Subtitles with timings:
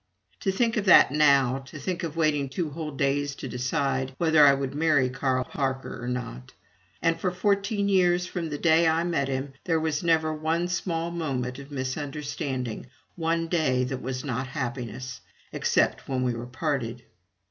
[0.39, 4.43] To think of that now to think of waiting two whole days to decide whether
[4.43, 6.53] I would marry Carl Parker or not!!
[7.03, 11.11] And for fourteen years from the day I met him, there was never one small
[11.11, 17.03] moment of misunderstanding, one day that was not happiness except when we were parted.